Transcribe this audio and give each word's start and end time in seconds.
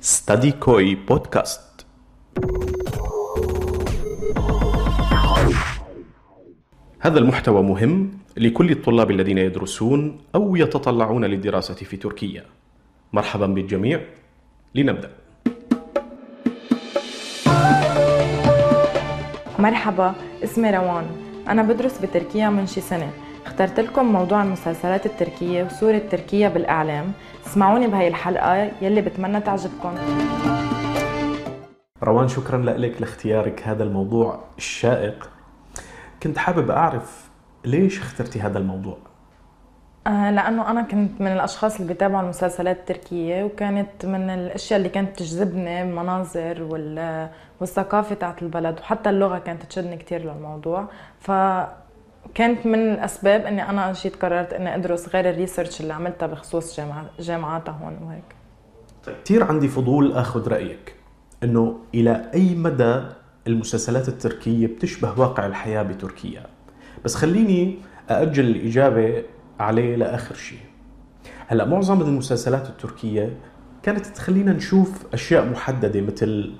ستادي 0.00 0.52
كوي 0.52 0.94
بودكاست 0.94 1.86
هذا 7.00 7.18
المحتوى 7.18 7.62
مهم 7.62 8.18
لكل 8.36 8.70
الطلاب 8.70 9.10
الذين 9.10 9.38
يدرسون 9.38 10.20
أو 10.34 10.56
يتطلعون 10.56 11.24
للدراسة 11.24 11.74
في 11.74 11.96
تركيا. 11.96 12.44
مرحبا 13.12 13.46
بالجميع. 13.46 14.00
لنبدأ. 14.74 15.10
مرحبا 19.58 20.14
اسمي 20.44 20.70
روان. 20.70 21.06
أنا 21.48 21.62
بدرس 21.62 21.98
بتركيا 21.98 22.50
من 22.50 22.66
شي 22.66 22.80
سنة. 22.80 23.12
اخترت 23.60 23.80
لكم 23.80 24.12
موضوع 24.12 24.42
المسلسلات 24.42 25.06
التركية 25.06 25.64
وصورة 25.64 25.98
تركيا 25.98 26.48
بالإعلام. 26.48 27.12
اسمعوني 27.46 27.86
بهاي 27.86 28.08
الحلقة 28.08 28.70
يلي 28.82 29.00
بتمنى 29.00 29.40
تعجبكم. 29.40 29.94
روان 32.02 32.28
شكرا 32.28 32.58
لك 32.58 33.00
لاختيارك 33.00 33.62
هذا 33.62 33.84
الموضوع 33.84 34.38
الشائق. 34.58 35.30
كنت 36.22 36.38
حابب 36.38 36.70
أعرف 36.70 37.30
ليش 37.64 37.98
اخترتي 37.98 38.40
هذا 38.40 38.58
الموضوع؟ 38.58 38.96
آه 40.06 40.30
لأنه 40.30 40.70
أنا 40.70 40.82
كنت 40.82 41.20
من 41.20 41.32
الأشخاص 41.32 41.76
اللي 41.76 41.88
بيتابعوا 41.88 42.22
المسلسلات 42.22 42.78
التركية 42.78 43.44
وكانت 43.44 44.06
من 44.06 44.30
الأشياء 44.30 44.78
اللي 44.78 44.88
كانت 44.88 45.18
تجذبني 45.18 45.82
المناظر 45.82 46.62
وال... 46.62 47.28
والثقافة 47.60 48.14
تاعت 48.14 48.42
البلد 48.42 48.78
وحتى 48.80 49.10
اللغة 49.10 49.38
كانت 49.38 49.62
تشدني 49.62 49.96
كتير 49.96 50.20
للموضوع. 50.34 50.88
فكانت 52.24 52.66
من 52.66 52.92
الأسباب 52.92 53.40
إني 53.46 53.70
أنا 53.70 53.92
جيت 53.92 54.16
قررت 54.16 54.52
إني 54.52 54.74
أدرس 54.74 55.08
غير 55.08 55.30
الريسيرش 55.30 55.80
اللي 55.80 55.92
عملتها 55.92 56.26
بخصوص 56.26 56.76
جامعة 56.76 57.10
جامعاتها 57.20 57.72
هون 57.72 57.98
وهيك. 58.02 58.24
كثير 59.24 59.44
عندي 59.44 59.68
فضول 59.68 60.12
آخذ 60.12 60.48
رأيك 60.48 60.94
إنه 61.44 61.78
إلى 61.94 62.30
أي 62.34 62.54
مدى 62.54 63.02
المسلسلات 63.46 64.08
التركية 64.08 64.66
بتشبه 64.66 65.20
واقع 65.20 65.46
الحياة 65.46 65.82
بتركيا؟ 65.82 66.46
بس 67.04 67.14
خليني 67.14 67.78
أأجل 68.10 68.46
الإجابة 68.46 69.22
عليه 69.60 69.96
لآخر 69.96 70.34
شيء. 70.34 70.58
هلأ 71.46 71.64
معظم 71.64 72.00
المسلسلات 72.00 72.68
التركية 72.68 73.36
كانت 73.82 74.06
تخلينا 74.06 74.52
نشوف 74.52 75.06
أشياء 75.14 75.46
محددة 75.46 76.00
مثل 76.00 76.52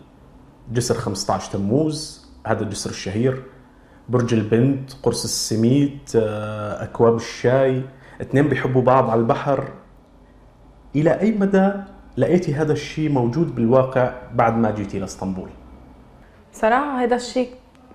جسر 0.73 0.95
15 0.95 1.53
تموز 1.53 2.27
هذا 2.47 2.63
الجسر 2.63 2.91
الشهير 2.91 3.43
برج 4.09 4.35
البنت 4.35 4.93
قرص 5.03 5.25
السميد 5.25 5.99
آه، 6.17 6.83
أكواب 6.83 7.17
الشاي. 7.17 7.83
اثنين 8.21 8.49
بيحبوا 8.49 8.83
بعض 8.83 9.11
على 9.11 9.21
البحر. 9.21 9.65
إلى 10.97 11.21
أي 11.21 11.33
مدى 11.33 11.73
لقيتي 12.17 12.55
هذا 12.55 12.73
الشيء 12.73 13.11
موجود 13.11 13.55
بالواقع 13.55 14.13
بعد 14.35 14.57
ما 14.57 14.71
جيتي 14.71 14.99
لاسطنبول 14.99 15.49
صراحة 16.53 17.03
هذا 17.03 17.17
الشيء 17.17 17.49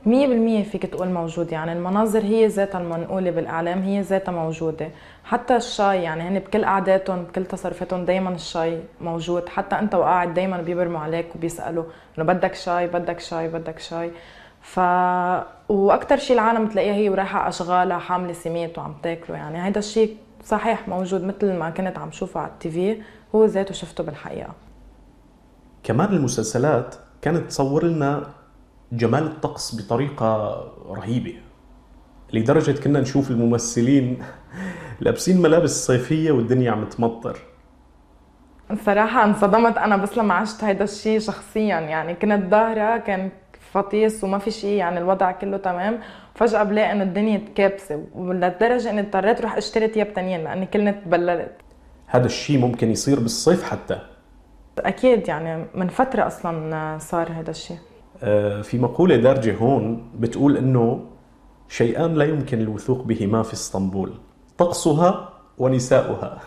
100% 0.05 0.63
فيك 0.63 0.85
تقول 0.85 1.07
موجود. 1.09 1.51
يعني 1.51 1.73
المناظر 1.73 2.21
هي 2.21 2.47
ذاتها 2.47 2.81
المنقولة 2.81 3.31
بالإعلام 3.31 3.81
هي 3.81 4.01
ذاتها 4.01 4.31
موجودة. 4.31 4.89
حتى 5.23 5.55
الشاي 5.55 6.03
يعني 6.03 6.23
هن 6.23 6.39
بكل 6.39 6.65
قعداتهم 6.65 7.23
بكل 7.23 7.45
تصرفاتهم 7.45 8.05
دايما 8.05 8.29
الشاي 8.29 8.79
موجود. 9.01 9.49
حتى 9.49 9.79
أنت 9.79 9.95
وقاعد 9.95 10.33
دايما 10.33 10.61
بيبرموا 10.61 10.99
عليك 10.99 11.35
وبيسألوا 11.35 11.83
إنه 12.17 12.25
بدك 12.25 12.55
شاي 12.55 12.87
بدك 12.87 13.19
شاي 13.19 13.47
بدك 13.47 13.79
شاي. 13.79 14.11
ف 14.63 14.79
وأكثر 15.69 16.17
شيء 16.17 16.35
العالم 16.35 16.67
تلاقيها 16.67 16.93
هي 16.93 17.09
ورايحة 17.09 17.47
أشغالها 17.47 17.97
حاملة 17.97 18.33
سميت 18.33 18.77
وعم 18.77 18.95
تاكله. 19.03 19.37
يعني 19.37 19.57
هذا 19.57 19.79
الشيء 19.79 20.17
صحيح 20.43 20.87
موجود 20.87 21.23
مثل 21.23 21.53
ما 21.53 21.69
كنت 21.69 21.97
عم 21.97 22.11
شوفه 22.11 22.39
على 22.39 22.51
التي 22.51 22.71
في 22.71 23.01
هو 23.35 23.45
ذاته 23.45 23.73
شفته 23.73 24.03
بالحقيقة. 24.03 24.53
كمان 25.83 26.13
المسلسلات 26.13 26.95
كانت 27.21 27.49
تصور 27.49 27.85
لنا 27.85 28.29
جمال 28.91 29.23
الطقس 29.23 29.81
بطريقة 29.81 30.61
رهيبة 30.89 31.35
لدرجة 32.33 32.81
كنا 32.81 32.99
نشوف 32.99 33.31
الممثلين 33.31 34.23
لابسين 34.99 35.41
ملابس 35.41 35.87
صيفية 35.87 36.31
والدنيا 36.31 36.71
عم 36.71 36.85
تمطر. 36.85 37.39
صراحة 38.85 39.23
انصدمت 39.23 39.77
أنا 39.77 39.97
بس 39.97 40.17
لما 40.17 40.33
عشت 40.33 40.63
هيدا 40.63 40.83
الشيء 40.83 41.19
شخصيا. 41.19 41.79
يعني 41.79 42.13
كنت 42.13 42.51
ظاهرة 42.51 42.97
كان 42.97 43.31
فطيس 43.73 44.23
وما 44.23 44.37
في 44.37 44.51
شيء 44.51 44.77
يعني 44.77 44.97
الوضع 44.97 45.31
كله 45.31 45.57
تمام. 45.57 45.99
فجأة 46.35 46.63
بلاقي 46.63 46.91
إنه 46.91 47.03
الدنيا 47.03 47.41
كابسة 47.55 48.03
ولدرجة 48.15 48.89
إني 48.89 49.01
اضطريت 49.01 49.39
أروح 49.39 49.57
أشتري 49.57 49.87
تياب 49.87 50.13
تانيين 50.13 50.43
لأني 50.43 50.65
كلنا 50.65 50.91
تبللت 50.91 51.55
هذا 52.07 52.25
الشيء 52.25 52.57
ممكن 52.59 52.91
يصير 52.91 53.19
بالصيف 53.19 53.63
حتى. 53.63 53.99
أكيد 54.79 55.27
يعني 55.27 55.65
من 55.75 55.87
فترة 55.87 56.27
أصلا 56.27 56.97
صار 56.97 57.31
هذا 57.31 57.51
الشيء 57.51 57.77
آه، 58.23 58.61
في 58.61 58.79
مقولة 58.79 59.15
دارجة 59.15 59.55
هون 59.55 60.11
بتقول 60.15 60.57
إنه 60.57 61.05
شيئان 61.69 62.13
لا 62.13 62.25
يمكن 62.25 62.61
الوثوق 62.61 63.01
بهما 63.01 63.43
في 63.43 63.53
إسطنبول 63.53 64.13
طقسها 64.57 65.29
ونساؤها. 65.57 66.39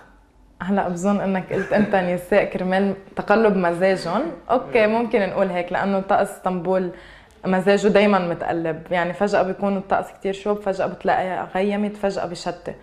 هلا 0.63 0.89
بظن 0.89 1.21
إنك 1.21 1.53
قلت 1.53 1.73
أنت 1.73 1.95
نساء 1.95 2.45
كرمال 2.45 2.95
تقلب 3.17 3.57
مزاجهم. 3.57 4.23
أوكي 4.51 4.87
ممكن 4.87 5.21
نقول 5.21 5.47
هيك 5.47 5.73
لأنه 5.73 6.01
طقس 6.01 6.31
إسطنبول 6.31 6.91
مزاجه 7.47 7.89
دايما 7.89 8.19
متقلب. 8.19 8.83
يعني 8.91 9.13
فجأة 9.13 9.43
بيكون 9.43 9.77
الطقس 9.77 10.13
كتير 10.13 10.33
شوب 10.33 10.61
فجأة 10.61 10.87
بتلاقيها 10.87 11.49
غيمت 11.55 11.97
فجأة 11.97 12.27
بشتي 12.27 12.75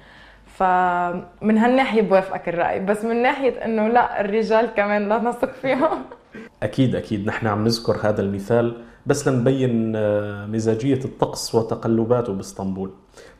فمن 0.45 1.57
هالناحية 1.57 2.01
بوافقك 2.01 2.49
الرأي 2.49 2.79
بس 2.79 3.05
من 3.05 3.21
ناحية 3.21 3.65
إنه 3.65 3.87
لا 3.87 4.21
الرجال 4.21 4.65
كمان 4.65 5.09
لا 5.09 5.19
نثق 5.19 5.51
فيهم. 5.61 6.01
أكيد 6.63 6.95
أكيد. 6.95 7.27
نحن 7.27 7.47
عم 7.47 7.63
نذكر 7.63 7.97
هذا 8.03 8.21
المثال 8.21 8.81
بس 9.05 9.27
لنبين 9.27 9.93
آه، 9.95 10.45
مزاجية 10.45 10.99
الطقس 11.05 11.55
وتقلباته 11.55 12.33
بإسطنبول. 12.33 12.91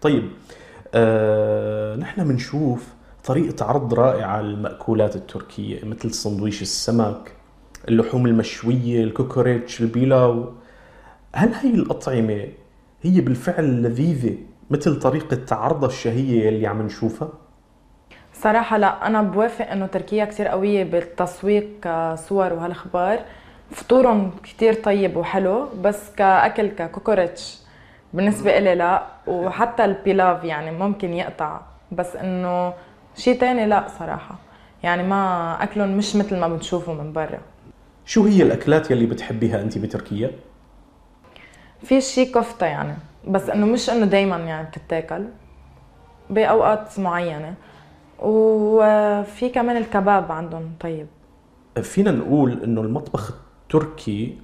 طيب 0.01 0.29
آه، 0.94 1.95
نحن 1.95 2.28
بنشوف 2.28 2.88
طريقة 3.23 3.66
عرض 3.66 3.94
رائعة 3.94 4.41
للمأكولات 4.41 5.16
التركية 5.16 5.85
مثل 5.85 6.11
سندويش 6.13 6.61
السمك 6.61 7.31
اللحوم 7.88 8.25
المشوية 8.25 9.03
ال 9.03 9.13
kokoreç 9.13 9.81
ال 9.81 9.92
pilav. 9.92 10.53
هل 11.35 11.53
هي 11.53 11.69
الأطعمة 11.69 12.47
هي 13.01 13.21
بالفعل 13.21 13.83
لذيذة 13.83 14.38
مثل 14.69 14.99
طريقة 14.99 15.55
عرضها 15.55 15.89
الشهية 15.89 16.49
اللي 16.49 16.67
عم 16.67 16.81
نشوفها؟ 16.81 17.29
صراحة 18.33 18.77
لا 18.77 19.07
أنا 19.07 19.21
بوافق 19.21 19.72
إنه 19.72 19.85
تركيا 19.85 20.25
كتير 20.25 20.47
قوية 20.47 20.83
بالتسويق 20.83 21.67
كصور 21.81 22.53
وهالأخبار. 22.53 23.19
فطورهم 23.72 24.31
كتير 24.43 24.73
طيب 24.73 25.17
وحلو 25.17 25.67
بس 25.81 26.11
كأكل 26.17 26.67
ككوكوريتش 26.67 27.57
بالنسبة 28.13 28.57
إلي 28.57 28.75
لا 28.75 29.03
وحتى 29.27 29.85
ال 29.85 29.95
pilav 29.95 30.44
يعني 30.43 30.72
ممكن 30.72 31.13
يقطع. 31.13 31.61
بس 31.91 32.16
إنه 32.16 32.73
شيء 33.16 33.39
تاني 33.39 33.66
لا 33.66 33.88
صراحة. 33.99 34.35
يعني 34.83 35.03
ما 35.03 35.63
أكلهم 35.63 35.97
مش 35.97 36.16
مثل 36.16 36.38
ما 36.39 36.47
بنشوفه 36.47 36.93
من 36.93 37.13
برا. 37.13 37.39
شو 38.05 38.23
هي 38.25 38.43
الأكلات 38.43 38.91
يلي 38.91 39.05
بتحبيها 39.05 39.61
أنت 39.61 39.77
بتركيا؟ 39.77 40.31
في 41.83 42.01
شيء 42.01 42.33
كفتة 42.35 42.66
يعني 42.66 42.94
بس 43.27 43.49
إنه 43.49 43.66
مش 43.66 43.89
إنه 43.89 44.05
دايما 44.05 44.38
يعني 44.38 44.67
بتتاكل 44.67 45.25
بأوقات 46.29 46.99
معينة. 46.99 47.53
وفي 48.19 49.49
كمان 49.49 49.77
الكباب 49.77 50.31
عندهم 50.31 50.72
طيب. 50.79 51.07
فينا 51.81 52.11
نقول 52.11 52.63
إنه 52.63 52.81
المطبخ 52.81 53.33
التركي 53.63 54.38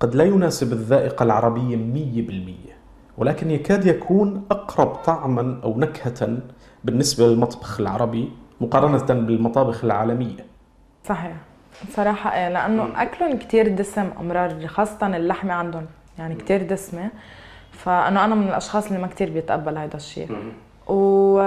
قد 0.00 0.14
لا 0.14 0.24
يناسب 0.24 0.72
الذائقة 0.72 1.22
العربية 1.22 1.76
مية 1.76 2.26
بالمية 2.26 2.76
ولكن 3.18 3.50
يكاد 3.50 3.86
يكون 3.86 4.44
أقرب 4.50 4.94
طعما 4.94 5.60
أو 5.64 5.78
نكهة 5.78 6.38
بالنسبة 6.84 7.26
للمطبخ 7.26 7.80
العربي 7.80 8.32
مقارنة 8.60 9.20
بالمطابخ 9.26 9.84
العالمية. 9.84 10.46
صحيح. 11.04 11.36
صراحة 11.90 12.34
إيه 12.34 12.48
لأنه 12.48 13.02
أكلهم 13.02 13.38
كتير 13.38 13.68
دسم 13.68 14.10
أمرار 14.20 14.66
خاصة 14.66 15.16
اللحمة 15.16 15.52
عندهم. 15.54 15.86
يعني 16.20 16.34
كتير 16.34 16.62
دسمة. 16.62 17.10
فأنا 17.72 18.24
أنا 18.24 18.34
من 18.34 18.48
الأشخاص 18.48 18.86
اللي 18.86 18.98
ما 18.98 19.06
كتير 19.06 19.30
بيتقبل 19.30 19.78
هذا 19.78 19.96
الشيء 19.96 20.28
و... 20.88 21.40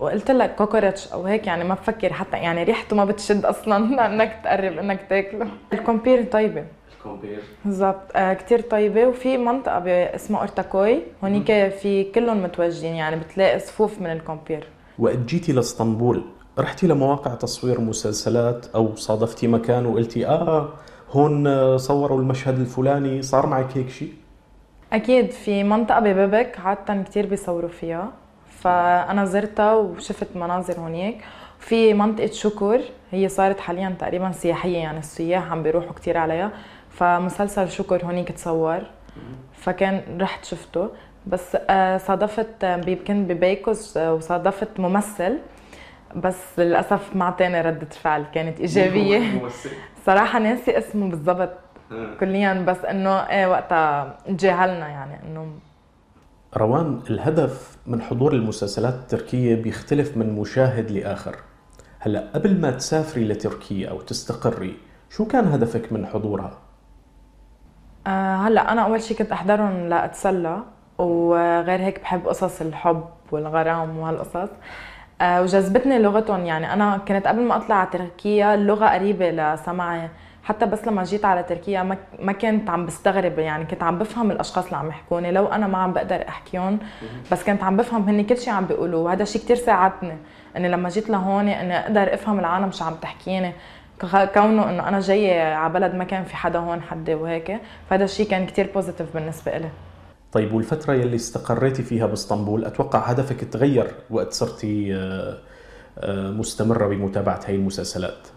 وقلت 0.00 0.30
لك 0.30 0.54
كوكوريتش 0.54 1.12
أو 1.12 1.22
هيك 1.24 1.46
يعني 1.46 1.64
ما 1.64 1.74
بفكر 1.74 2.12
حتى 2.12 2.36
يعني 2.36 2.62
ريحته 2.64 2.96
ما 2.96 3.04
بتشد 3.04 3.44
أصلا 3.44 3.86
لانك 3.96 4.40
تقرب 4.44 4.78
إنك 4.78 5.00
تاكله. 5.10 5.46
ال 5.72 5.79
kumpir 5.79 6.24
طيبة. 6.24 6.64
ال 6.98 7.04
kumpir 7.04 7.38
بالضبط. 7.64 8.02
آه 8.16 8.32
كثير 8.32 8.60
طيبة. 8.60 9.06
وفي 9.06 9.36
منطقة 9.36 9.82
اسمها 9.90 10.40
أورتاكوي. 10.40 11.02
هونيك 11.24 11.46
في 11.68 12.04
كلهم 12.14 12.42
متواجدين 12.42 12.94
يعني 12.94 13.16
بتلاقي 13.16 13.58
صفوف 13.58 14.00
من 14.00 14.12
ال 14.12 14.19
kumpir 14.19 14.64
وقت 14.98 15.18
جيتي 15.18 15.52
لاسطنبول 15.52 16.22
رحتي 16.58 16.86
لمواقع 16.86 17.34
تصوير 17.34 17.80
مسلسلات 17.80 18.66
أو 18.74 18.94
صادفتي 18.94 19.46
مكان 19.46 19.86
وقلتي 19.86 20.26
آه 20.26 20.68
هون 21.12 21.46
آه، 21.46 21.76
صوروا 21.76 22.20
المشهد 22.20 22.58
الفلاني 22.58 23.22
صار 23.22 23.46
معك 23.46 23.76
هيك 23.76 23.88
شيء؟ 23.88 24.12
أكيد 24.92 25.30
في 25.30 25.64
منطقة 25.64 26.00
ببابك 26.00 26.60
عاده 26.64 27.02
كثير 27.02 27.26
بيصوروا 27.26 27.68
فيها. 27.68 28.12
فأنا 28.60 29.24
زرتها 29.24 29.74
وشفت 29.74 30.36
مناظر 30.36 30.80
هونيك. 30.80 31.18
في 31.58 31.94
منطقة 31.94 32.26
شكر 32.26 32.80
هي 33.10 33.28
صارت 33.28 33.60
حاليا 33.60 33.96
تقريبا 33.98 34.32
سياحية 34.32 34.78
يعني 34.78 34.98
السياح 34.98 35.52
عم 35.52 35.62
بيروحوا 35.62 35.92
كتير 35.92 36.16
عليها. 36.16 36.50
فمسلسل 36.90 37.70
شكر 37.70 38.04
هونيك 38.04 38.32
تصور 38.32 38.80
فكان 39.52 40.02
رحت 40.20 40.44
شفته. 40.44 40.88
بس 41.26 41.56
آه، 41.70 41.98
صادفت 41.98 42.64
آه، 42.64 42.76
كنت 42.76 43.30
ببيكوز 43.30 43.98
آه، 43.98 44.14
وصادفت 44.14 44.80
ممثل. 44.80 45.38
بس 46.16 46.58
للأسف 46.58 47.16
ما 47.16 47.24
اعطاني 47.24 47.60
ردة 47.60 47.86
فعل 47.90 48.24
كانت 48.34 48.60
إيجابية. 48.60 49.48
صراحة 50.06 50.38
ناسي 50.38 50.78
اسمه 50.78 51.10
بالضبط 51.10 51.58
كليا 52.20 52.64
بس 52.68 52.84
إنه 52.84 53.10
إيه 53.10 53.46
وقتها 53.46 54.18
تجاهلنا 54.26 54.88
يعني 54.88 55.22
إنه 55.22 55.46
روان 56.56 57.00
الهدف 57.10 57.76
من 57.86 58.02
حضور 58.02 58.32
المسلسلات 58.32 58.94
التركية 58.94 59.62
بيختلف 59.62 60.16
من 60.16 60.32
مشاهد 60.32 60.90
لآخر. 60.90 61.36
هلأ 62.00 62.30
قبل 62.34 62.60
ما 62.60 62.70
تسافري 62.70 63.24
لتركيا 63.24 63.90
أو 63.90 64.00
تستقري 64.00 64.76
شو 65.10 65.24
كان 65.26 65.44
هدفك 65.48 65.92
من 65.92 66.06
حضورها؟ 66.06 66.58
آه 68.06 68.36
هلأ 68.36 68.72
أنا 68.72 68.82
أول 68.82 69.02
شيء 69.02 69.16
كنت 69.16 69.32
أحضرهم 69.32 69.88
لأتسلى 69.88 70.62
وغير 70.98 71.80
هيك 71.80 72.00
بحب 72.00 72.28
قصص 72.28 72.60
الحب 72.60 73.04
والغرام 73.32 73.98
وهالقصص. 73.98 74.34
آه 74.36 74.48
وجذبتني 75.22 75.98
لغتهم. 75.98 76.46
يعني 76.46 76.72
أنا 76.72 77.00
كنت 77.08 77.26
قبل 77.26 77.42
ما 77.42 77.56
أطلع 77.56 77.76
على 77.76 77.88
تركيا 77.92 78.54
اللغة 78.54 78.86
قريبة 78.86 79.30
لسمعي 79.30 80.08
حتى 80.44 80.66
بس 80.66 80.86
لما 80.86 81.04
جيت 81.04 81.24
على 81.24 81.42
تركيا 81.42 81.96
ما 82.18 82.32
كنت 82.32 82.70
عم 82.70 82.86
بستغرب. 82.86 83.38
يعني 83.38 83.64
كنت 83.64 83.82
عم 83.82 83.98
بفهم 83.98 84.30
الأشخاص 84.30 84.64
اللي 84.64 84.76
عم 84.76 84.88
يحكوني. 84.88 85.32
لو 85.32 85.46
أنا 85.46 85.66
ما 85.66 85.78
عم 85.78 85.92
بقدر 85.92 86.28
أحكيهم 86.28 86.78
بس 87.32 87.44
كنت 87.44 87.62
عم 87.62 87.76
بفهم 87.76 88.08
هن 88.08 88.24
كل 88.24 88.38
شيء 88.38 88.52
عم 88.52 88.64
بيقولوا. 88.64 89.04
وهذا 89.04 89.22
الشيء 89.22 89.42
كثير 89.42 89.56
ساعدني 89.56 90.16
إني 90.56 90.68
لما 90.68 90.88
جيت 90.88 91.10
لهون 91.10 91.48
إني 91.48 91.78
أقدر 91.78 92.14
أفهم 92.14 92.38
العالم 92.38 92.70
شو 92.70 92.84
عم 92.84 92.94
تحكيني. 92.94 93.52
كونه 94.34 94.70
إنه 94.70 94.88
أنا 94.88 95.00
جاية 95.00 95.54
على 95.54 95.72
بلد 95.72 95.94
ما 95.94 96.04
كان 96.04 96.24
في 96.24 96.36
حدا 96.36 96.58
هون 96.58 96.82
حدي 96.82 97.14
وهيك 97.14 97.58
فهذا 97.90 98.04
الشيء 98.04 98.28
كان 98.28 98.46
كثير 98.46 98.70
positive 98.74 99.14
بالنسبة 99.14 99.58
لي 99.58 99.68
طيب 100.32 100.54
والفترة 100.54 100.94
يلي 100.94 101.16
استقريتي 101.16 101.82
فيها 101.82 102.06
باسطنبول 102.06 102.64
أتوقع 102.64 102.98
هدفك 102.98 103.44
تغير 103.44 103.94
وقت 104.10 104.32
صرتي 104.32 104.94
آه، 104.94 105.38
آه، 105.98 106.30
مستمرة 106.30 106.86
بمتابعة 106.86 107.40
هاي 107.46 107.54
المسلسلات؟ 107.54 108.28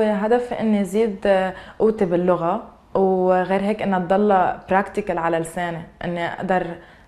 هدفي 0.00 0.60
إني 0.60 0.80
أزيد 0.80 1.26
قوتي 1.78 2.04
باللغة 2.04 2.62
وغير 2.94 3.60
هيك 3.60 3.82
إنها 3.82 3.98
تضل 3.98 4.28
practical 4.70 5.18
على 5.18 5.38
لساني 5.38 5.82
إني 6.04 6.26
أقدر 6.26 6.66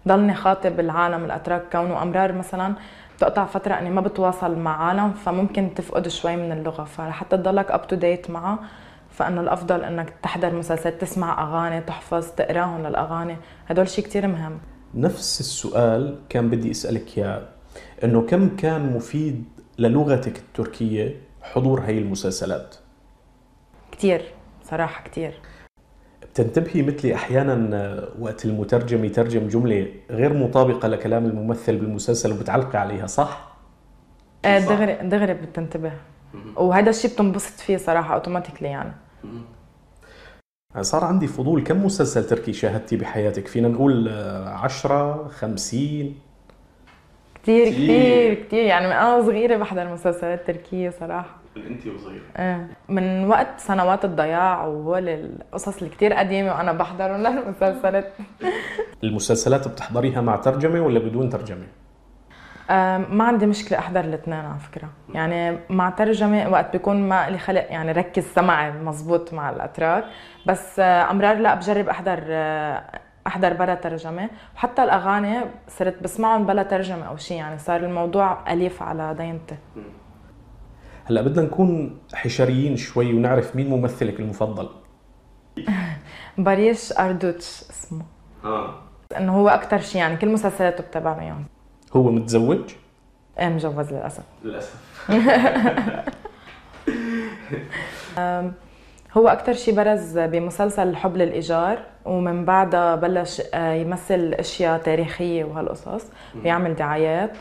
ضلني 0.09 0.35
خاطب 0.35 0.81
العالم 0.81 1.25
الأتراك. 1.25 1.63
كونه 1.73 2.03
أمرار 2.03 2.33
مثلا 2.33 2.75
بتقطع 3.17 3.45
فترة 3.45 3.75
إني 3.75 3.91
ما 3.91 4.01
بتواصل 4.01 4.59
مع 4.59 4.87
عالم 4.89 5.13
فممكن 5.13 5.75
تفقد 5.75 6.09
شوي 6.09 6.37
من 6.37 6.53
اللغة 6.53 6.85
فحتى 6.85 7.37
تضلك 7.37 7.71
up 7.71 7.87
to 7.87 7.97
date 7.97 8.31
معها 8.31 8.59
فإنه 9.17 9.41
الأفضل 9.41 9.85
إنك 9.85 10.13
تحضر 10.23 10.55
مسلسلات 10.55 11.01
تسمع 11.01 11.43
أغاني 11.43 11.81
تحفظ 11.81 12.27
تقراهم 12.37 12.87
للاغاني 12.87 13.37
هدول 13.67 13.89
شيء 13.89 14.05
كثير 14.05 14.27
مهم. 14.27 14.59
نفس 14.95 15.41
السؤال 15.41 16.19
كان 16.29 16.51
بدي 16.51 16.71
أسألك 16.71 17.19
إياه. 17.19 17.43
إنه 18.05 18.23
كم 18.23 18.57
كان 18.57 18.97
مفيد 18.97 19.45
للغتك 19.79 20.37
التركية 20.39 21.21
حضور 21.43 21.81
هي 21.81 21.99
المسلسلات؟ 21.99 22.77
كثير 23.93 24.23
صراحة 24.65 25.05
كثير 25.05 25.35
بتنتبهي 26.23 26.83
مثلي 26.83 27.15
أحيانا 27.15 28.09
وقت 28.21 28.45
المترجم 28.45 29.05
يترجم 29.05 29.49
جملة 29.49 29.89
غير 30.11 30.33
مطابقة 30.33 30.89
لكلام 30.89 31.27
الممثل 31.27 31.77
بالمسلسل 31.77 32.33
وبتعلقي 32.33 32.79
عليها 32.79 33.07
صح؟ 33.07 33.57
إيه 34.45 34.59
دغري 34.59 34.95
دغري 35.09 35.35
بتنتبه. 35.35 35.93
وهذا 36.57 36.91
الشيء 36.91 37.11
بتنبسط 37.11 37.61
فيه 37.61 37.77
صراحة 37.77 38.15
أوتوماتيكلي 38.15 38.69
يعني. 38.69 38.93
صار 40.81 41.05
عندي 41.05 41.27
فضول 41.27 41.63
كم 41.63 41.85
مسلسل 41.85 42.27
تركي 42.27 42.53
شاهدتي 42.53 42.97
بحياتك؟ 42.97 43.47
فينا 43.47 43.69
نقول 43.69 44.09
10 44.09 45.29
50 45.29 46.15
كثير 47.47 47.69
كثير 47.69 48.35
كثير 48.35 48.65
يعني 48.65 48.87
من 48.87 48.93
أنا 48.93 49.23
صغيرة 49.23 49.57
بحضر 49.57 49.89
مسلسلات 49.89 50.47
تركية 50.47 50.91
صراحة. 50.91 51.37
من 51.57 51.67
أنت 51.67 51.87
وصغيرة؟ 51.87 52.23
إيه 52.39 52.69
من 52.89 53.29
وقت 53.29 53.61
سنوات 53.61 54.05
الضياع 54.05 54.67
وهول 54.67 55.09
القصص 55.09 55.77
اللي 55.79 55.91
كثير 55.91 56.13
قديمة 56.13 56.53
وأنا 56.53 56.73
بحضرهم 56.73 57.23
للمسلسلات. 57.23 58.13
المسلسلات 59.05 59.69
بتحضريها 59.69 60.21
مع 60.21 60.37
ترجمة 60.37 60.81
ولا 60.81 60.99
بدون 60.99 61.31
ترجمة؟ 61.31 61.67
ما 63.11 63.25
عندي 63.25 63.47
مشكلة 63.47 63.79
أحضر 63.79 64.01
الاثنين 64.01 64.39
على 64.39 64.59
فكرة. 64.59 64.89
يعني 65.15 65.59
مع 65.71 65.91
ترجمة 65.91 66.49
وقت 66.49 66.73
بيكون 66.73 67.09
ما 67.09 67.31
لي 67.31 67.39
خلق 67.39 67.67
يعني 67.71 67.93
ركز 67.93 68.25
سمعي 68.25 68.73
مزبوط 68.73 69.35
مع 69.35 69.51
الأتراك 69.51 70.05
بس 70.47 70.81
أمرار 70.81 71.37
لا 71.37 71.55
بجرب 71.55 71.89
أحضر 71.89 72.25
أحضر 73.27 73.53
بلا 73.53 73.75
ترجمة. 73.75 74.31
وحتى 74.57 74.85
الأغاني 74.85 75.41
صرت 75.69 76.03
بسمعهم 76.03 76.47
بلا 76.47 76.63
ترجمة 76.63 77.05
أو 77.05 77.17
شيء 77.17 77.37
يعني 77.37 77.59
صار 77.59 77.81
الموضوع 77.81 78.53
أليف 78.53 78.83
على 78.83 79.15
دينتي. 79.15 79.57
هلأ 81.05 81.23
بدنا 81.23 81.43
نكون 81.43 81.99
حشريين 82.15 82.77
شوي 82.77 83.15
ونعرف 83.15 83.57
مين 83.57 83.71
ممثلك 83.71 84.21
المفضل. 84.21 84.69
باريش 86.39 86.99
أردوتش 86.99 87.65
اسمه. 87.71 88.05
آه. 88.45 88.75
إنه 89.19 89.37
هو 89.37 89.49
أكثر 89.49 89.79
شيء 89.79 90.01
يعني 90.01 90.17
كل 90.17 90.29
مسلسلاته 90.29 90.83
بتابعها 90.85 91.23
يعني 91.23 91.45
هو 91.97 92.11
متزوج؟ 92.11 92.75
إيه 93.39 93.49
مجوز 93.49 93.93
للأسف. 93.93 94.23
للأسف. 94.45 94.81
هو 99.17 99.29
أكثر 99.29 99.53
شيء 99.53 99.75
برز 99.75 100.19
بمسلسل 100.19 100.89
الحب 100.89 101.17
للإيجار 101.17 101.79
ومن 102.05 102.45
بعدها 102.45 102.97
بلش 102.97 103.43
آه، 103.55 103.73
يمثل 103.73 104.35
أشياء 104.39 104.79
تاريخية 104.79 105.45
وهالقصص 105.45 106.05
بيعمل 106.35 106.75
دعايات. 106.75 107.33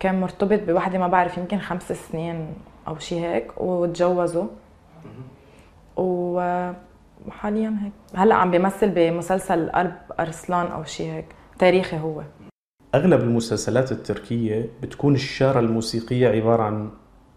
كان 0.00 0.20
مرتبط 0.20 0.60
بوحدة 0.62 0.98
ما 0.98 1.08
بعرف 1.08 1.38
يمكن 1.38 1.58
خمس 1.58 1.92
سنين 1.92 2.54
أو 2.88 2.98
شيء 2.98 3.20
هيك 3.20 3.60
وتجوزوا. 3.60 4.46
وحاليا 5.96 7.76
هيك. 7.82 7.92
هلأ 8.14 8.34
عم 8.34 8.50
بيمثل 8.50 8.88
بمسلسل 8.88 9.70
قلب 9.70 9.94
أرسلان 10.20 10.66
أو 10.66 10.84
شيء 10.84 11.12
هيك 11.12 11.26
تاريخي 11.58 11.98
هو. 11.98 12.22
أغلب 12.94 13.20
المسلسلات 13.20 13.92
التركية 13.92 14.68
بتكون 14.82 15.14
الشارة 15.14 15.60
الموسيقية 15.60 16.28
عبارة 16.28 16.62
عن 16.62 16.90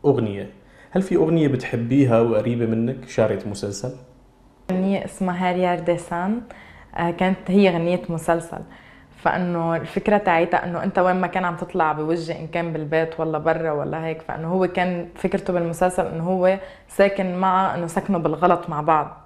أغنية. 0.05 0.49
هل 0.91 1.01
في 1.01 1.15
أغنية 1.15 1.47
بتحبيها 1.47 2.21
وقريبة 2.21 2.65
منك 2.65 3.07
شارة 3.07 3.39
مسلسل؟ 3.49 3.91
أغنية 4.71 5.05
اسمها 5.05 5.49
هاريار 5.49 5.79
ديسان 5.79 6.41
آه، 6.97 7.11
كانت 7.11 7.37
هي 7.47 7.69
غنية 7.69 8.01
مسلسل. 8.09 8.59
فإنه 9.17 9.75
الفكرة 9.75 10.17
تاعتها 10.17 10.63
إنه 10.65 10.83
أنت 10.83 10.99
وين 10.99 11.15
ما 11.15 11.27
كان 11.27 11.45
عم 11.45 11.55
تطلع 11.55 11.91
بوجه 11.91 12.39
إن 12.39 12.47
كان 12.47 12.73
بالبيت 12.73 13.19
ولا 13.19 13.37
برا 13.37 13.71
ولا 13.71 14.05
هيك 14.05 14.21
فإنه 14.21 14.47
هو 14.47 14.67
كان 14.67 15.09
فكرته 15.15 15.53
بالمسلسل 15.53 16.05
إنه 16.05 16.23
هو 16.23 16.59
ساكن 16.87 17.35
معها 17.35 17.75
إنه 17.75 17.87
سكنوا 17.87 18.19
بالغلط 18.19 18.69
مع 18.69 18.81
بعض. 18.81 19.24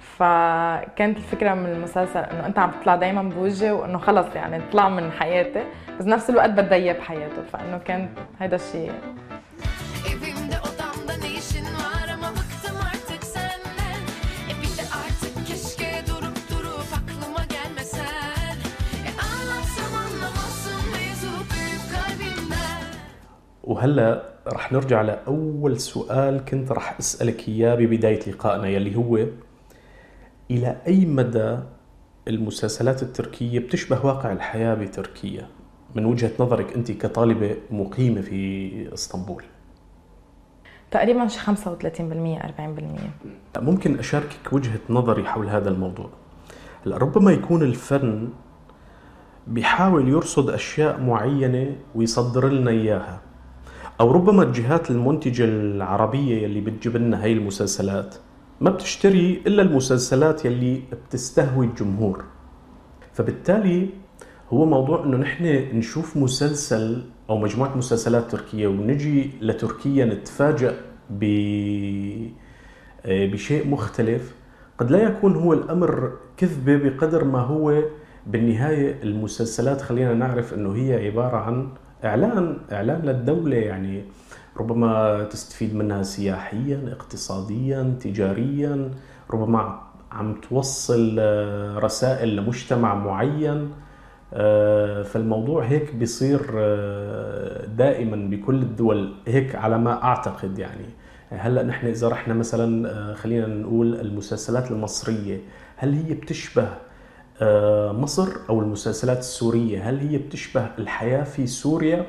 فكانت 0.00 1.16
الفكرة 1.18 1.54
من 1.54 1.66
المسلسل 1.66 2.18
إنه 2.18 2.46
أنت 2.46 2.58
عم 2.58 2.70
تطلع 2.70 2.96
دائما 2.96 3.22
بوجه 3.22 3.74
وإنه 3.74 3.98
خلص 3.98 4.26
يعني 4.34 4.62
طلع 4.72 4.88
من 4.88 5.12
حياتي 5.12 5.64
بس 6.00 6.06
نفس 6.06 6.30
الوقت 6.30 6.50
بدها 6.50 6.74
اياه 6.74 6.92
بحياته 6.92 7.42
فإنه 7.52 7.78
كان 7.78 8.08
هذا 8.38 8.56
الشيء 8.56 8.92
وهلا 23.64 24.22
رح 24.48 24.72
نرجع 24.72 25.02
لأول 25.02 25.80
سؤال 25.80 26.44
كنت 26.44 26.72
رح 26.72 26.98
أسألك 27.00 27.48
إياه 27.48 27.74
ببداية 27.74 28.20
لقائنا 28.30 28.68
يلي 28.68 28.96
هو 28.96 29.18
إلى 30.50 30.76
أي 30.86 31.06
مدى 31.06 31.58
المسلسلات 32.28 33.02
التركية 33.02 33.58
بتشبه 33.58 34.06
واقع 34.06 34.32
الحياة 34.32 34.74
بتركيا؟ 34.74 35.46
من 35.94 36.04
وجهة 36.04 36.30
نظرك 36.40 36.72
أنت 36.72 36.92
كطالبة 36.92 37.56
مقيمة 37.70 38.20
في 38.20 38.94
إسطنبول؟ 38.94 39.42
تقريبا 40.90 41.28
شي 41.28 41.38
35% 41.40 41.48
40% 43.56 43.58
ممكن 43.58 43.98
أشاركك 43.98 44.52
وجهة 44.52 44.80
نظري 44.90 45.24
حول 45.24 45.48
هذا 45.48 45.68
الموضوع. 45.70 46.10
هلا 46.86 46.96
ربما 46.96 47.32
يكون 47.32 47.62
الفن 47.62 48.28
بيحاول 49.46 50.08
يرصد 50.08 50.50
أشياء 50.50 51.00
معينة 51.00 51.76
ويصدر 51.94 52.48
لنا 52.48 52.70
إياها 52.70 53.20
أو 54.00 54.10
ربما 54.10 54.42
الجهات 54.42 54.90
المنتجة 54.90 55.44
العربية 55.44 56.42
يلي 56.42 56.60
بتجيب 56.60 56.96
لنا 56.96 57.24
هاي 57.24 57.32
المسلسلات 57.32 58.14
ما 58.60 58.70
بتشتري 58.70 59.42
إلا 59.46 59.62
المسلسلات 59.62 60.44
يلي 60.44 60.82
بتستهوي 61.08 61.66
الجمهور. 61.66 62.24
فبالتالي 63.12 63.88
هو 64.50 64.64
موضوع 64.64 65.04
إنه 65.04 65.16
نحن 65.16 65.44
نشوف 65.72 66.16
مسلسل 66.16 67.02
أو 67.30 67.38
مجموعة 67.38 67.76
مسلسلات 67.76 68.30
تركية 68.30 68.66
ونجي 68.66 69.30
لتركيا 69.40 70.04
نتفاجأ 70.04 70.76
ب 71.10 71.24
بشيء 73.06 73.68
مختلف. 73.68 74.34
قد 74.78 74.90
لا 74.90 75.02
يكون 75.02 75.34
هو 75.36 75.52
الأمر 75.52 76.12
كذبة 76.36 76.76
بقدر 76.76 77.24
ما 77.24 77.40
هو 77.40 77.82
بالنهاية 78.26 79.02
المسلسلات 79.02 79.80
خلينا 79.80 80.14
نعرف 80.14 80.54
إنه 80.54 80.74
هي 80.76 81.06
عبارة 81.06 81.36
عن 81.36 81.68
إعلان 82.04 82.58
إعلان 82.72 83.02
للدولة 83.02 83.56
يعني. 83.56 84.02
ربما 84.56 85.24
تستفيد 85.24 85.74
منها 85.74 86.02
سياحيا 86.02 86.88
اقتصاديا 86.92 87.98
تجاريا 88.00 88.90
ربما 89.30 89.80
عم 90.12 90.40
توصل 90.40 91.16
آه، 91.18 91.78
رسائل 91.78 92.36
لمجتمع 92.36 92.94
معين. 92.94 93.70
آه، 94.34 95.02
فالموضوع 95.02 95.64
هيك 95.64 95.94
بيصير 95.94 96.40
آه، 96.54 97.66
دائما 97.66 98.30
بكل 98.30 98.62
الدول 98.62 99.14
هيك 99.26 99.54
على 99.54 99.78
ما 99.78 100.04
أعتقد 100.04 100.58
يعني. 100.58 100.86
هلأ 101.30 101.62
نحن 101.62 101.86
إذا 101.86 102.08
رحنا 102.08 102.34
مثلا 102.34 103.14
خلينا 103.14 103.46
نقول 103.46 103.94
المسلسلات 104.00 104.70
المصرية 104.70 105.40
هل 105.76 105.94
هي 105.94 106.14
بتشبه 106.14 106.68
مصر 107.92 108.28
أو 108.48 108.60
المسلسلات 108.60 109.18
السورية؟ 109.18 109.90
هل 109.90 109.98
هي 109.98 110.18
بتشبه 110.18 110.70
الحياة 110.78 111.24
في 111.24 111.46
سوريا؟ 111.46 112.06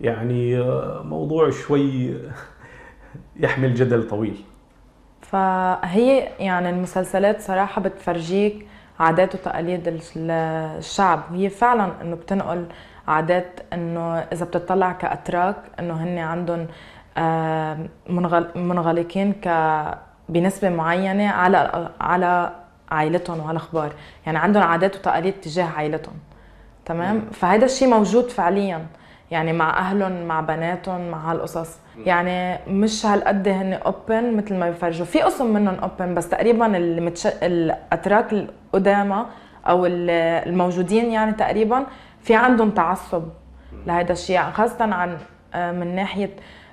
يعني 0.00 0.60
موضوع 1.04 1.50
شوي 1.50 2.16
يحمل 3.36 3.74
جدل 3.74 4.08
طويل. 4.08 4.44
فهي 5.20 6.28
يعني 6.38 6.70
المسلسلات 6.70 7.40
صراحة 7.40 7.82
بتفرجيك 7.82 8.66
عادات 9.00 9.34
وتقاليد 9.34 10.00
الشعب. 10.16 11.22
وهي 11.30 11.48
فعلا 11.48 11.92
إنه 12.02 12.16
بتنقل 12.16 12.66
عادات 13.08 13.60
إنه 13.72 14.18
إذا 14.18 14.44
بتطلع 14.44 14.92
كأتراك 14.92 15.56
إنه 15.78 15.94
هن 15.94 16.18
عندهم 16.18 16.66
منغلقين 18.56 19.32
ك 19.32 19.48
بنسبة 20.28 20.68
معينة 20.68 21.28
على 21.28 21.90
على 22.00 22.52
عائلتهم 22.90 23.40
وعلى 23.40 23.56
أخبار. 23.56 23.92
يعني 24.26 24.38
عندهم 24.38 24.62
عادات 24.62 24.96
وتقاليد 24.96 25.34
تجاه 25.34 25.64
عائلتهم. 25.64 26.14
تمام؟ 26.84 27.20
فهذا 27.32 27.64
الشيء 27.64 27.88
موجود 27.88 28.30
فعليا. 28.30 28.86
يعني 29.30 29.52
مع 29.52 29.78
أهلهم 29.78 30.24
مع 30.24 30.40
بناتهم 30.40 31.10
مع 31.10 31.30
هالقصص. 31.32 31.78
يعني 32.06 32.58
مش 32.66 33.06
هالقد 33.06 33.48
هن 33.48 33.72
open 33.72 34.36
مثل 34.36 34.54
ما 34.54 34.70
بيفرجوا 34.70 35.06
في 35.06 35.20
قسم 35.22 35.54
منهم 35.54 35.74
open 35.74 36.14
بس 36.14 36.28
تقريبا 36.28 36.76
المتش... 36.76 37.26
الأتراك 37.26 38.32
القدامى 38.32 39.24
أو 39.68 39.86
الموجودين 39.86 41.10
يعني 41.10 41.32
تقريبا 41.32 41.86
في 42.22 42.34
عندهم 42.34 42.70
تعصب 42.70 43.22
لهذا 43.86 44.12
الشيء. 44.12 44.40
خاصة 44.42 44.84
عن 44.94 45.18
آه، 45.54 45.72
من 45.72 45.94
ناحية 45.94 46.30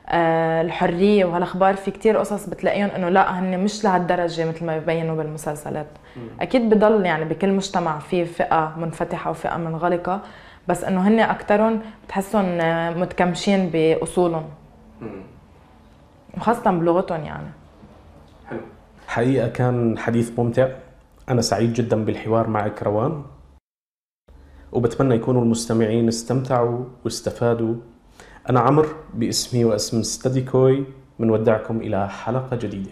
آه، 0.09 0.61
الحرية 0.61 1.25
وهالأخبار. 1.25 1.75
في 1.75 1.91
كتير 1.91 2.17
قصص 2.17 2.49
بتلاقيهم 2.49 2.89
إنه 2.89 3.09
لا 3.09 3.39
هن 3.39 3.59
مش 3.59 3.83
لهالدرجة 3.83 4.45
مثل 4.49 4.65
ما 4.65 4.77
ببينوا 4.79 5.15
بالمسلسلات. 5.15 5.87
أكيد 6.41 6.69
بضل 6.69 7.05
يعني 7.05 7.25
بكل 7.25 7.49
مجتمع 7.51 7.99
في 7.99 8.25
فئة 8.25 8.73
منفتحة 8.77 9.31
وفئة 9.31 9.57
منغلقة. 9.57 10.21
بس 10.67 10.83
انه 10.83 11.07
هن 11.07 11.19
اكثرهم 11.19 11.81
بتحسهم 12.05 12.57
متكمشين 13.01 13.69
بأصولهم. 13.69 14.49
وخاصة 16.37 16.71
بلغتهم 16.71 17.23
يعني. 17.23 17.47
حلو. 18.45 18.59
حقيقة 19.07 19.47
كان 19.47 19.97
حديث 19.97 20.39
ممتع. 20.39 20.69
أنا 21.29 21.41
سعيد 21.41 21.73
جدا 21.73 22.05
بالحوار 22.05 22.47
معك 22.47 22.83
روان. 22.83 23.23
وبتمنى 24.71 25.15
يكونوا 25.15 25.41
المستمعين 25.41 26.07
استمتعوا 26.07 26.85
واستفادوا. 27.05 27.75
أنا 28.49 28.59
عمر 28.59 28.87
باسمي 29.13 29.65
واسم 29.65 30.03
ستدي 30.03 30.41
كوي 30.41 30.85
بنودعكم 31.19 31.77
إلى 31.77 32.09
حلقة 32.09 32.55
جديدة. 32.55 32.91